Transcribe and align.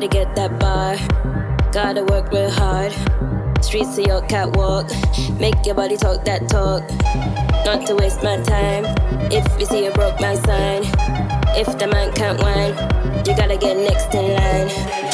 Gotta 0.00 0.16
get 0.16 0.34
that 0.34 0.58
bar. 0.58 0.96
Gotta 1.72 2.02
work 2.02 2.32
real 2.32 2.50
hard. 2.50 2.90
Streets 3.62 3.98
of 3.98 4.06
your 4.06 4.22
catwalk. 4.22 4.88
Make 5.38 5.66
your 5.66 5.74
body 5.74 5.98
talk 5.98 6.24
that 6.24 6.48
talk. 6.48 6.88
Not 7.66 7.86
to 7.86 7.96
waste 7.96 8.22
my 8.22 8.40
time. 8.40 8.86
If 9.30 9.44
you 9.60 9.66
see 9.66 9.84
a 9.84 9.92
broke 9.92 10.18
man 10.18 10.36
sign. 10.42 10.84
If 11.54 11.78
the 11.78 11.86
man 11.86 12.14
can't 12.14 12.40
whine, 12.40 12.72
you 13.26 13.36
gotta 13.36 13.58
get 13.58 13.76
next 13.76 14.14
in 14.14 14.32
line. 14.32 15.09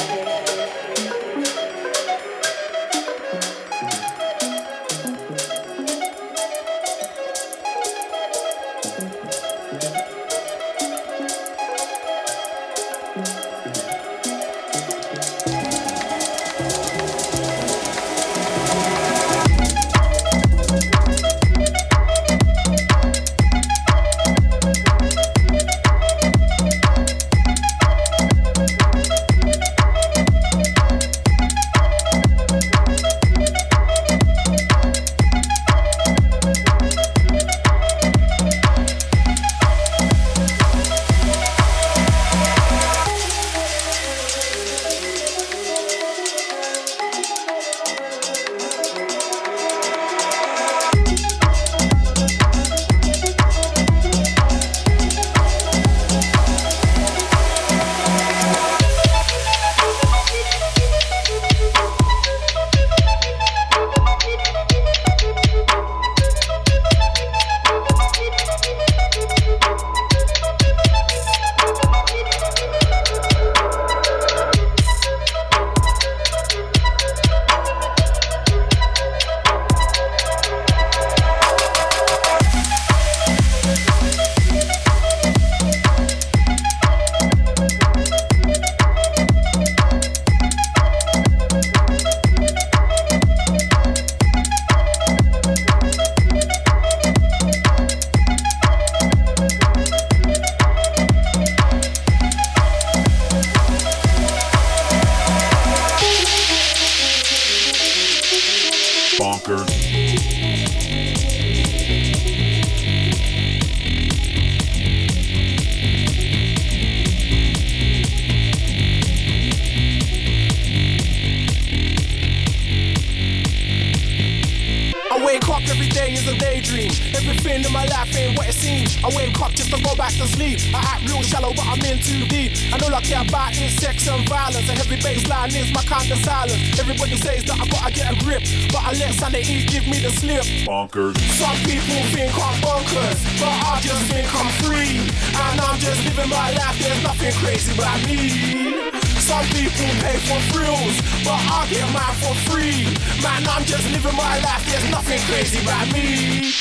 Grip, 138.87 138.99
but 138.99 138.99
I 138.99 138.99
let 138.99 139.15
sanity 139.15 139.65
give 139.67 139.87
me 139.87 139.99
the 140.01 140.11
slip. 140.11 140.45
Bonkers. 140.67 141.17
Some 141.33 141.57
people 141.65 142.03
think 142.15 142.33
I'm 142.35 142.55
bonkers, 142.61 143.41
but 143.41 143.49
I 143.49 143.81
just 143.81 144.03
think 144.11 144.29
I'm 144.35 144.51
free. 144.63 145.01
And 145.35 145.61
I'm 145.61 145.79
just 145.79 146.05
living 146.05 146.31
my 146.31 146.53
life, 146.53 146.79
there's 146.79 147.03
nothing 147.03 147.33
crazy 147.35 147.75
about 147.75 148.01
me. 148.07 149.01
Some 149.21 149.45
people 149.47 149.91
pay 150.03 150.19
for 150.19 150.41
thrills, 150.53 150.97
but 151.25 151.39
I 151.39 151.67
get 151.71 151.87
mine 151.93 152.17
for 152.23 152.35
free. 152.51 152.85
Man, 153.23 153.47
I'm 153.49 153.65
just 153.65 153.91
living 153.91 154.17
my 154.17 154.39
life, 154.41 154.65
there's 154.67 154.91
nothing 154.91 155.21
crazy 155.27 155.63
about 155.63 155.93
me. 155.93 156.53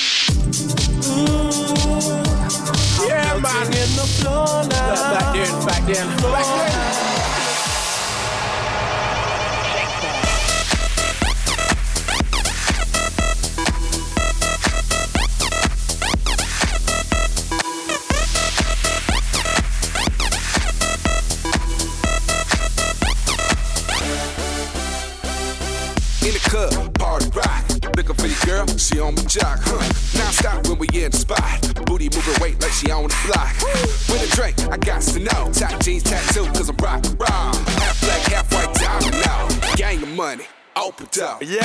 Ooh. 1.05 1.45
Yeah, 3.07 3.38
man, 3.38 3.67
in 3.67 3.89
the 3.95 4.07
floor 4.17 4.63
now. 4.65 5.13
Back 5.13 5.33
there, 5.35 5.65
back 5.65 5.85
there, 5.85 6.05
back 6.21 6.71
there. 6.71 7.14
Club, 26.50 26.94
party 26.97 27.30
rock. 27.36 27.63
Looking 27.95 28.15
for 28.15 28.27
your 28.27 28.44
girl, 28.45 28.68
she 28.77 29.00
on 29.00 29.15
my 29.15 29.21
jock, 29.24 29.59
huh? 29.63 29.81
Now 30.18 30.30
stop 30.31 30.68
when 30.68 30.77
we 30.77 30.88
in 30.94 31.12
the 31.12 31.18
spot. 31.18 31.86
Booty 31.86 32.09
moving 32.09 32.42
weight 32.42 32.62
like 32.62 32.71
she 32.71 32.92
on 32.92 33.07
the 33.07 33.15
block. 33.27 33.53
With 34.09 34.24
a 34.24 34.30
drink, 34.36 34.56
I 34.71 34.77
got 34.77 35.01
to 35.01 35.19
know. 35.19 35.51
Tight 35.53 35.80
jeans 35.81 36.03
tattoo, 36.03 36.45
cause 36.53 36.69
I'm 36.69 36.77
rock 36.77 37.03
raw. 37.19 37.53
Half 37.80 38.01
black, 38.01 38.21
half 38.31 38.51
white 38.53 38.74
diamond 38.75 39.18
now. 39.25 39.47
Gang 39.75 40.03
of 40.03 40.09
money, 40.09 40.45
open 40.75 41.07
up. 41.24 41.42
Yo, 41.42 41.59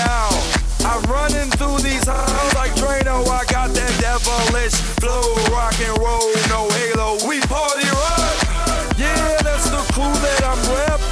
I'm 0.86 1.02
running 1.10 1.50
through 1.58 1.78
these 1.82 2.06
halls 2.06 2.54
like 2.54 2.72
Drano. 2.78 3.26
I 3.28 3.44
got 3.50 3.70
that 3.70 3.92
devilish 4.00 4.74
flow, 5.00 5.34
rock 5.52 5.76
and 5.80 5.96
roll, 5.98 6.30
no 6.48 6.68
halo. 6.70 7.18
We 7.28 7.40
party 7.46 7.88
rock. 7.90 8.36
Yeah, 8.96 9.40
that's 9.42 9.68
the 9.70 9.82
clue 9.92 10.12
that 10.12 10.44
I'm 10.44 10.58
repping 10.68 11.09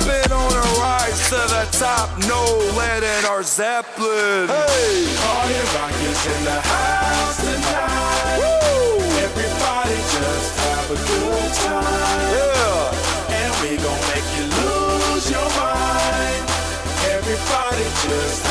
rise 1.08 1.28
to 1.28 1.36
the 1.36 1.78
top. 1.78 2.10
No 2.26 2.44
lead 2.76 3.02
in 3.02 3.24
our 3.26 3.42
Zeppelin. 3.42 4.48
Hey, 4.48 5.06
party 5.20 5.58
rock 5.74 5.92
is 6.02 6.26
in 6.26 6.44
the 6.44 6.60
house 6.60 7.36
tonight. 7.40 8.38
Woo! 8.38 9.00
Everybody 9.26 9.96
just 9.96 10.58
have 10.64 10.90
a 10.90 10.96
good 10.96 11.52
time. 11.54 12.20
Yeah. 12.34 13.36
And 13.40 13.52
we 13.62 13.76
gon' 13.76 14.02
make 14.12 14.28
you 14.36 14.44
lose 14.60 15.30
your 15.30 15.48
mind. 15.56 16.44
Everybody 17.16 17.84
just 18.04 18.47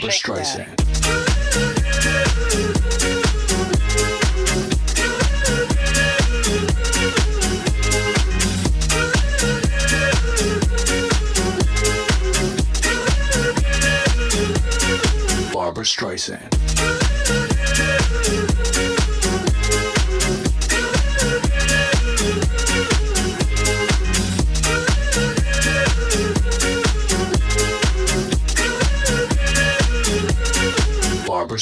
Barbra 0.00 0.12
Streisand. 0.12 0.76
Barbra 15.52 15.84
Streisand. 15.84 16.50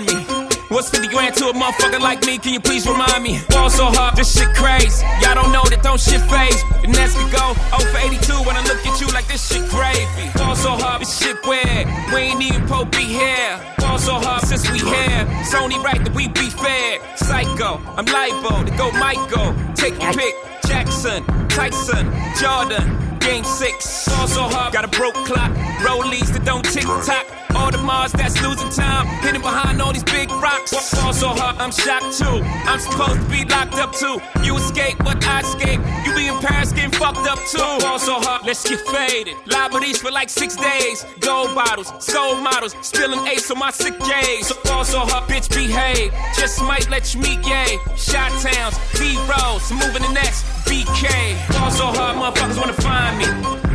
Find 0.00 0.28
me. 0.28 0.46
What's 0.68 0.88
50 0.90 1.08
grand 1.08 1.34
to 1.36 1.48
a 1.48 1.52
motherfucker 1.52 2.00
like 2.00 2.24
me? 2.24 2.38
Can 2.38 2.52
you 2.52 2.60
please 2.60 2.86
remind 2.86 3.22
me? 3.22 3.40
Ball 3.48 3.68
so 3.68 3.86
hard, 3.86 4.16
this 4.16 4.32
shit 4.32 4.48
crazy. 4.54 5.04
Y'all 5.20 5.34
don't 5.34 5.52
know 5.52 5.64
that 5.68 5.82
don't 5.82 6.00
shit 6.00 6.20
faze. 6.30 6.62
And 6.84 6.94
that's 6.94 7.14
could 7.14 7.32
go 7.32 7.54
0 7.76 7.90
for 7.90 7.98
82 7.98 8.32
when 8.46 8.56
I 8.56 8.62
look 8.64 8.86
at 8.86 9.00
you 9.00 9.08
like 9.08 9.26
this 9.26 9.42
shit 9.46 9.68
gravy. 9.68 10.30
Ball 10.38 10.54
so 10.54 10.70
hard, 10.70 11.02
this 11.02 11.18
shit 11.18 11.36
weird. 11.44 11.86
We 12.14 12.32
ain't 12.32 12.42
even 12.42 12.66
po 12.68 12.84
be 12.84 13.02
here. 13.02 13.58
Ball 13.78 13.98
so 13.98 14.14
hard 14.14 14.42
since 14.44 14.70
we 14.70 14.78
here. 14.78 15.26
It's 15.42 15.54
only 15.54 15.78
right 15.78 16.02
that 16.02 16.14
we 16.14 16.28
be 16.28 16.48
fair. 16.50 17.00
Psycho, 17.16 17.82
I'm 17.96 18.06
liable 18.06 18.64
to 18.64 18.72
go 18.78 18.90
Michael. 18.92 19.54
Take 19.74 20.00
your 20.00 20.14
pick. 20.14 20.34
Jackson, 20.66 21.24
Tyson, 21.48 22.14
Jordan. 22.38 23.18
Game 23.18 23.44
six, 23.44 24.08
fall 24.08 24.26
so 24.26 24.42
hard, 24.48 24.72
got 24.72 24.84
a 24.84 24.88
broke 24.88 25.18
clock. 25.26 25.52
Rollies 25.84 26.32
that 26.32 26.44
don't 26.44 26.64
tick 26.64 26.84
tock. 27.04 27.26
All 27.60 27.70
the 27.70 27.78
Mars 27.78 28.12
that's 28.12 28.40
losing 28.42 28.70
time, 28.70 29.06
hidden 29.22 29.42
behind 29.42 29.82
all 29.82 29.92
these 29.92 30.04
big 30.04 30.30
rocks. 30.30 30.72
Fall 30.94 31.12
so 31.12 31.28
hard, 31.28 31.56
I'm 31.58 31.70
shocked 31.70 32.16
too. 32.16 32.40
I'm 32.64 32.80
supposed 32.80 33.20
to 33.20 33.28
be 33.28 33.44
locked 33.44 33.74
up 33.74 33.92
too. 33.92 34.16
You 34.42 34.56
escape, 34.56 34.96
but 34.98 35.22
I 35.26 35.40
escape. 35.40 35.80
You 36.06 36.14
be 36.14 36.26
in 36.28 36.38
Paris 36.40 36.72
getting 36.72 36.90
fucked 36.90 37.28
up 37.28 37.38
too. 37.52 37.58
Fall 37.84 37.98
so 37.98 38.14
hard, 38.18 38.46
let's 38.46 38.66
get 38.68 38.80
faded. 38.88 39.36
Liberties 39.44 39.98
for 40.00 40.10
like 40.10 40.30
six 40.30 40.56
days. 40.56 41.04
Gold 41.20 41.54
bottles, 41.54 41.92
soul 42.02 42.36
models, 42.36 42.74
spilling 42.80 43.26
ace 43.26 43.50
on 43.50 43.58
my 43.58 43.70
sick 43.70 43.96
days. 44.00 44.46
So 44.46 44.54
fall 44.64 44.84
so 44.84 45.00
hard, 45.00 45.28
bitch, 45.28 45.48
behave. 45.54 46.12
Just 46.38 46.62
might 46.62 46.88
let 46.88 47.14
you 47.14 47.20
meet 47.20 47.42
gay. 47.42 47.76
Shot 47.94 48.32
towns, 48.40 48.76
B 48.98 49.20
rolls, 49.28 49.70
moving 49.70 50.02
the 50.02 50.12
next 50.14 50.44
BK. 50.64 51.36
Fall 51.52 51.70
so 51.70 51.86
hard, 51.92 52.16
motherfuckers 52.16 52.58
wanna 52.58 52.80
find 52.80 53.18
me. 53.18 53.26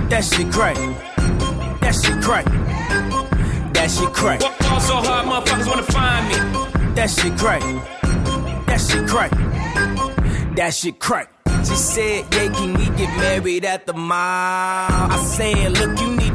That 0.09 0.23
shit 0.25 0.51
crack. 0.51 0.75
That 1.81 1.93
shit 1.93 2.19
crack. 2.23 2.45
That 3.85 3.91
shit 3.91 4.13
crack. 4.13 4.41
Fall 4.41 4.79
so 4.79 4.95
hard, 4.95 5.27
motherfuckers 5.27 5.67
wanna 5.67 5.83
find 5.83 6.27
me. 6.27 6.95
That 6.95 7.07
shit 7.07 7.37
crack. 7.37 7.61
That 8.65 8.81
shit 8.81 9.07
crack. 9.07 9.31
That 10.55 10.73
shit 10.73 10.99
crack. 10.99 11.29
She 11.59 11.75
said, 11.75 12.25
yeah, 12.33 12.51
can 12.51 12.73
we 12.73 12.85
get 12.97 13.15
married 13.19 13.63
at 13.63 13.85
the 13.85 13.93
mall? 13.93 14.17
I 14.17 15.23
said, 15.23 15.77
look, 15.77 15.99
you 15.99 16.15
need 16.15 16.34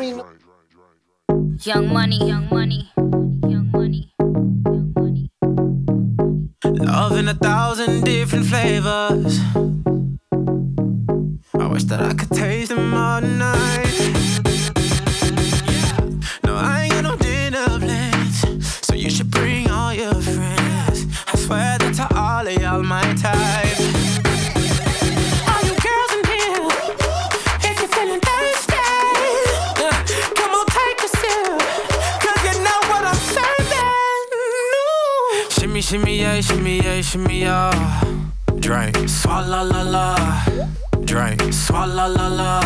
Young 0.01 1.93
money, 1.93 2.17
young 2.27 2.49
money, 2.49 2.91
young 3.47 3.69
money, 3.71 4.11
young 4.17 4.93
money. 4.97 5.29
Love 6.65 7.17
in 7.17 7.27
a 7.27 7.35
thousand 7.35 8.03
different 8.03 8.47
flavors. 8.47 9.39
I 11.53 11.67
wish 11.67 11.83
that 11.83 12.01
I 12.01 12.15
could 12.15 12.31
taste 12.31 12.69
them 12.69 12.95
all 12.95 13.21
night. 13.21 14.00
Shimmy 37.01 37.41
yeah. 37.41 37.71
Drink, 38.59 38.95
swalla 39.07 39.63
la 39.63 39.81
la. 39.81 40.15
Drink, 41.05 41.41
swalla 41.51 42.07
la 42.07 42.27
la. 42.27 42.61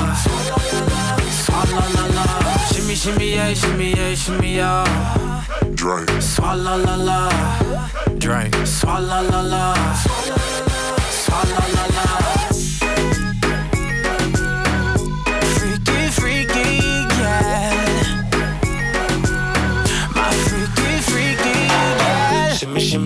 Swalla 1.31 1.81
la 1.95 2.05
la. 2.07 2.25
La. 2.43 2.57
Shimmy 2.67 2.95
shimmy 2.95 3.35
yeah, 3.35 3.53
shimmy 3.53 3.91
yeah, 3.91 4.15
shimmy 4.15 4.55
yeah. 4.55 5.43
Drink. 5.73 6.09
Swalla 6.21 6.75
la 6.83 6.95
la. 6.95 7.29
Drink, 8.17 8.53
swalla 8.65 9.21
la 9.29 9.41
la. 9.41 9.73
Swalla 11.09 11.65
la 11.75 11.85
la. 11.95 12.34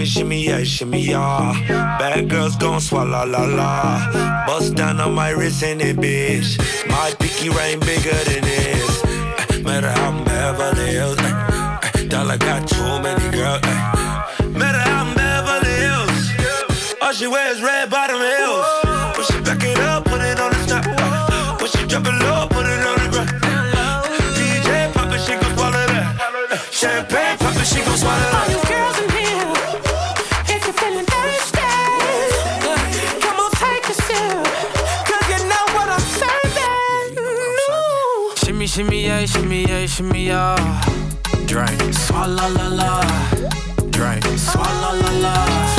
Shimmy, 0.10 0.44
yeah, 0.46 0.64
shimmy, 0.64 1.02
yeah. 1.02 1.54
Bad 2.00 2.30
girls 2.30 2.56
gon' 2.56 2.80
swallow 2.82 3.26
la 3.26 3.44
la. 3.46 4.46
Bust 4.48 4.74
down 4.76 5.00
on 5.00 5.14
my 5.14 5.30
wrist 5.30 5.62
in 5.62 5.80
it, 5.82 5.98
bitch. 5.98 6.58
My 6.90 7.12
pinky 7.20 7.50
ring 7.50 7.80
bigger 7.80 8.18
than 8.26 8.42
this. 8.42 9.04
Eh, 9.04 9.62
Matter 9.62 9.92
how 9.92 10.10
I'm 10.10 10.24
Beverly 10.24 10.88
Hills. 10.94 11.18
eh, 11.20 11.80
eh, 11.84 12.08
Dollar 12.08 12.38
got 12.38 12.68
too 12.68 13.00
many 13.06 13.30
girls. 13.30 13.62
Matter 14.58 14.80
how 14.90 15.04
I'm 15.06 15.14
Beverly 15.16 15.76
Hills. 15.86 16.98
All 17.02 17.14
she 17.14 17.28
wears 17.28 17.62
red 17.62 17.90
bottom 17.92 18.18
heels. 18.20 18.66
When 19.16 19.26
she 19.28 19.40
back 19.42 19.64
it 19.64 19.78
up, 19.80 20.06
put 20.06 20.22
it 20.22 20.40
on 20.40 20.52
the 20.52 20.66
top. 20.68 20.86
Uh, 20.88 21.58
When 21.60 21.70
she 21.70 21.86
drop 21.86 22.06
it 22.08 22.18
low, 22.24 22.48
put 22.50 22.66
it 22.66 22.86
on 22.90 22.96
the 22.98 23.08
ground. 23.14 23.30
DJ 24.36 24.92
pop 24.94 25.14
it, 25.14 25.22
she 25.22 25.34
gon' 25.38 25.54
swallow 25.56 25.86
that. 25.94 26.20
Uh, 26.52 26.58
Champagne 26.72 27.38
pop 27.38 27.56
it, 27.56 27.66
she 27.68 27.80
gon' 27.86 27.98
swallow 27.98 28.32
that. 28.32 28.69
Shimmy, 38.70 39.06
yeah, 39.06 39.26
shimmy, 39.26 39.66
yeah, 39.66 39.86
shimmy, 39.88 40.28
yeah. 40.28 40.82
Drink, 41.48 41.80
swalla 41.92 42.48
la 42.56 42.68
la. 42.68 43.02
Drink, 43.90 44.24
swalla 44.38 44.92
la 45.02 45.12
la. 45.24 45.79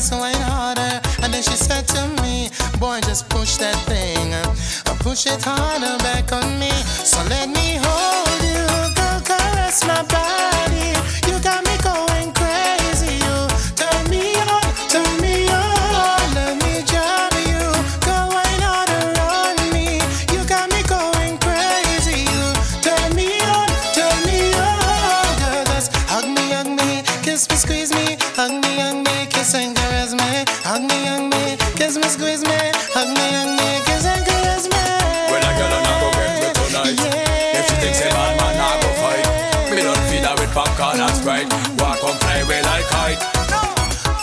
So 0.00 0.18
wine 0.18 0.34
harder. 0.34 1.00
And 1.22 1.32
then 1.32 1.42
she 1.42 1.56
said 1.56 1.86
to 1.88 2.22
me, 2.22 2.50
Boy, 2.78 3.00
just 3.02 3.28
push 3.28 3.56
that 3.56 3.76
thing, 3.86 4.32
push 5.00 5.26
it 5.26 5.42
harder 5.42 5.98
back 6.02 6.32
on 6.32 6.58
me. 6.58 6.70
So 6.84 7.22
let 7.28 7.48
me 7.48 7.78
hold 7.82 8.13
Walk 41.78 42.02
on 42.04 42.16
play 42.18 42.42
with 42.44 42.64
like 42.64 42.86
kite. 42.86 43.20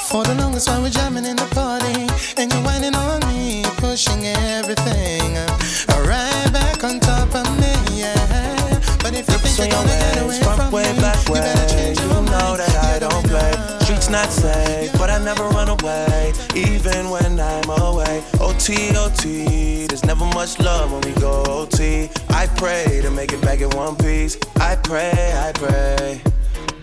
For 0.09 0.23
the 0.23 0.35
longest 0.35 0.67
while 0.67 0.81
we're 0.81 0.89
jamming 0.89 1.25
in 1.25 1.37
the 1.37 1.47
party, 1.55 2.07
and 2.41 2.51
you're 2.51 2.63
whining 2.63 2.95
on 2.95 3.19
me, 3.27 3.63
pushing 3.77 4.25
everything 4.25 5.35
right 6.07 6.49
back 6.51 6.83
on 6.83 6.99
top 6.99 7.33
of 7.33 7.47
me, 7.59 7.73
yeah. 8.01 8.79
But 9.03 9.13
if 9.15 9.27
you 9.29 9.37
think 9.39 9.57
you're 9.57 9.69
gonna 9.71 9.87
get 9.87 10.21
away 10.23 10.39
from 10.41 10.57
from 10.57 10.71
way 10.71 10.91
me, 10.93 10.99
back 10.99 11.27
you 11.27 11.33
way. 11.33 11.39
better 11.39 11.67
change 11.73 11.99
You 11.99 12.07
your 12.07 12.21
know 12.23 12.55
mind. 12.55 12.59
that 12.59 12.75
I 12.91 12.99
don't 12.99 13.25
play. 13.25 13.51
Streets 13.85 14.09
not 14.09 14.29
safe, 14.29 14.91
but 14.99 15.09
I 15.09 15.17
never 15.23 15.43
run 15.49 15.69
away, 15.69 16.33
even 16.55 17.09
when 17.09 17.39
I'm 17.39 17.69
away. 17.69 18.21
OT, 18.41 18.95
OT, 18.97 19.87
there's 19.87 20.03
never 20.05 20.25
much 20.25 20.59
love 20.59 20.91
when 20.91 21.01
we 21.01 21.13
go 21.21 21.43
OT. 21.47 22.09
I 22.29 22.47
pray 22.57 22.99
to 23.01 23.09
make 23.11 23.31
it 23.31 23.41
back 23.41 23.61
in 23.61 23.69
one 23.71 23.95
piece. 23.95 24.37
I 24.59 24.75
pray, 24.75 25.13
I 25.47 25.51
pray. 25.53 26.21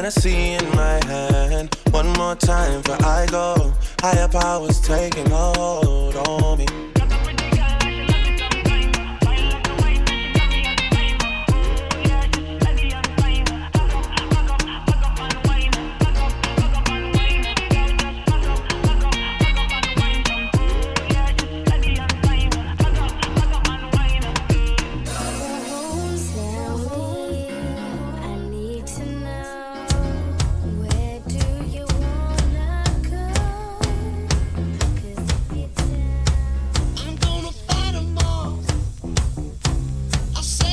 Hennessy 0.00 0.54
in 0.54 0.64
my 0.70 0.98
hand. 1.04 1.76
One 1.90 2.10
more 2.14 2.34
time 2.34 2.80
before 2.80 3.04
I 3.04 3.26
go. 3.26 3.70
Higher 4.00 4.28
powers 4.28 4.80
taking 4.80 5.28
hold 5.28 6.16
on 6.16 6.56
me. 6.56 6.99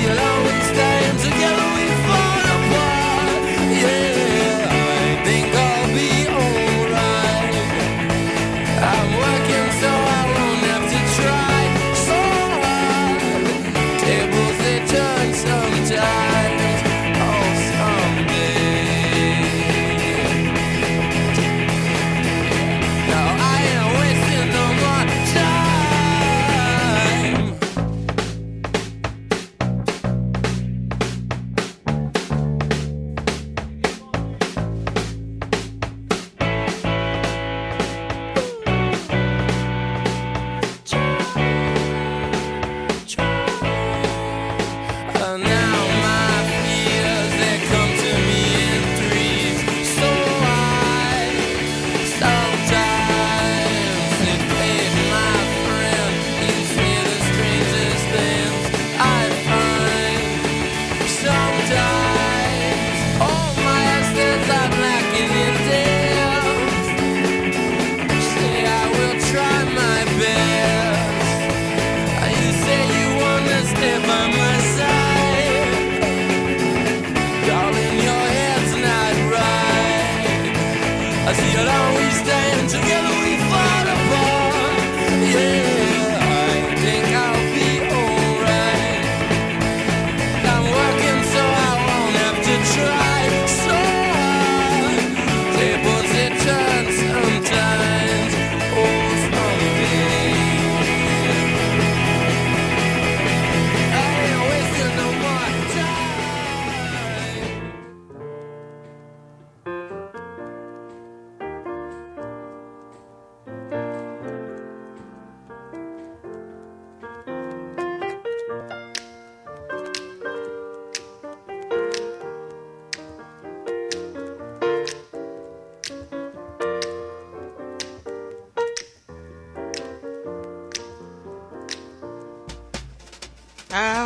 you'll 0.00 0.18
always 0.18 0.64
stand 0.64 1.18
together. 1.20 1.63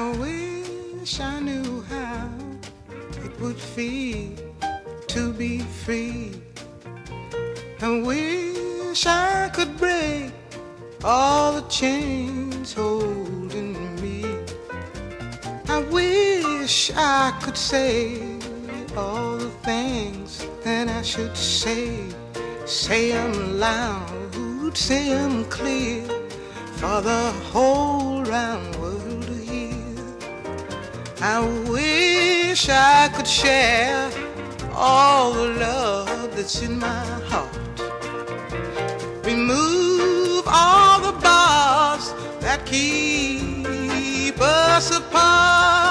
I 0.09 0.17
wish 0.17 1.21
I 1.21 1.39
knew 1.39 1.83
how 1.83 2.31
it 3.25 3.41
would 3.41 3.59
feel 3.59 4.33
to 5.07 5.33
be 5.35 5.59
free. 5.85 6.33
I 7.83 8.01
wish 8.01 9.05
I 9.05 9.51
could 9.53 9.77
break 9.77 10.33
all 11.05 11.61
the 11.61 11.69
chains 11.69 12.73
holding 12.73 13.75
me. 14.01 14.25
I 15.69 15.83
wish 15.91 16.91
I 16.97 17.39
could 17.43 17.59
say 17.59 18.19
all 18.97 19.37
the 19.37 19.51
things 19.63 20.47
that 20.65 20.89
I 20.89 21.03
should 21.03 21.37
say. 21.37 22.01
Say 22.65 23.13
loud, 23.59 24.75
say 24.75 25.13
clear 25.51 26.03
for 26.79 27.03
the 27.03 27.31
whole 27.53 28.23
round 28.25 28.68
I 31.21 31.41
wish 31.69 32.69
I 32.69 33.09
could 33.09 33.27
share 33.27 34.09
all 34.73 35.33
the 35.33 35.49
love 35.49 36.37
that's 36.37 36.63
in 36.63 36.79
my 36.79 37.05
heart. 37.27 37.51
Remove 39.25 40.45
all 40.47 41.01
the 41.01 41.19
bars 41.21 42.13
that 42.41 42.65
keep 42.65 44.41
us 44.41 44.97
apart. 44.97 45.88